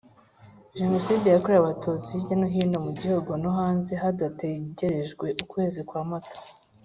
Jenoside 0.77 1.25
yakorewe 1.29 1.59
abatutsi 1.61 2.09
hirya 2.13 2.35
no 2.39 2.47
hino 2.53 2.77
mu 2.85 2.91
gihugu 3.01 3.31
no 3.41 3.51
hanze 3.59 3.93
hadategerejwe 4.01 5.27
ukwezi 5.43 5.79
kwa 5.89 6.03
mata 6.09 6.35